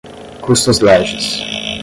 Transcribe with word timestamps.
custos 0.41 0.79
legis 0.79 1.45